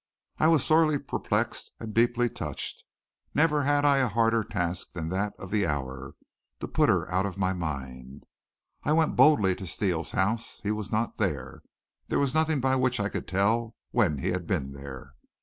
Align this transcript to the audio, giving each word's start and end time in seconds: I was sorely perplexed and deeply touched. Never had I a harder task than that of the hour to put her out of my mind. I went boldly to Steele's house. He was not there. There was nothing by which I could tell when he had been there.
I 0.39 0.47
was 0.47 0.63
sorely 0.65 0.97
perplexed 0.97 1.73
and 1.79 1.93
deeply 1.93 2.27
touched. 2.27 2.85
Never 3.35 3.61
had 3.61 3.85
I 3.85 3.99
a 3.99 4.07
harder 4.07 4.43
task 4.43 4.93
than 4.93 5.09
that 5.09 5.35
of 5.37 5.51
the 5.51 5.67
hour 5.67 6.15
to 6.59 6.67
put 6.67 6.89
her 6.89 7.07
out 7.11 7.27
of 7.27 7.37
my 7.37 7.53
mind. 7.53 8.23
I 8.83 8.93
went 8.93 9.15
boldly 9.15 9.53
to 9.53 9.67
Steele's 9.67 10.13
house. 10.13 10.59
He 10.63 10.71
was 10.71 10.91
not 10.91 11.17
there. 11.17 11.61
There 12.07 12.17
was 12.17 12.33
nothing 12.33 12.59
by 12.59 12.75
which 12.77 12.99
I 12.99 13.09
could 13.09 13.27
tell 13.27 13.75
when 13.91 14.17
he 14.17 14.29
had 14.29 14.47
been 14.47 14.71
there. 14.71 15.13